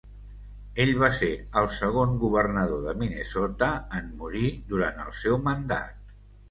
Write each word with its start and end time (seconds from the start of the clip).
Ell 0.85 0.91
va 1.03 1.09
ser 1.17 1.29
el 1.61 1.69
segon 1.75 2.17
governador 2.25 2.81
de 2.89 2.97
Minnesota 3.03 3.71
en 4.01 4.13
morir 4.25 4.53
durant 4.75 5.03
el 5.09 5.19
seu 5.25 5.43
mandat. 5.53 6.15